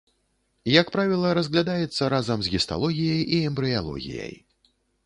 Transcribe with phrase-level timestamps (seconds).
[0.81, 4.33] Як правіла, разглядаецца разам з гісталогіяй і эмбрыялогіяй.